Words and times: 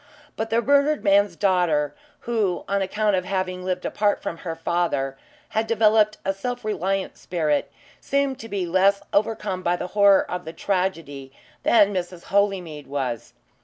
But 0.35 0.49
the 0.49 0.63
murdered 0.63 1.03
man's 1.03 1.35
daughter, 1.35 1.93
who, 2.21 2.63
on 2.67 2.81
account 2.81 3.15
of 3.15 3.23
having 3.23 3.63
lived 3.63 3.85
apart 3.85 4.19
from 4.19 4.37
her 4.37 4.55
father, 4.55 5.15
had 5.49 5.67
developed 5.67 6.17
a 6.25 6.33
self 6.33 6.65
reliant 6.65 7.17
spirit, 7.17 7.71
seemed 7.99 8.39
to 8.39 8.49
be 8.49 8.65
less 8.65 9.03
overcome 9.13 9.61
by 9.61 9.75
the 9.75 9.89
horror 9.93 10.23
of 10.23 10.43
the 10.43 10.53
tragedy 10.53 11.31
than 11.61 11.93
Mrs. 11.93 12.23
Holymead 12.33 12.87
was. 12.87 13.33